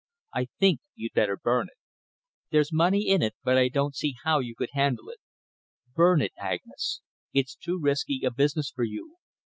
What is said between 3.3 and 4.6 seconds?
but I don't see how you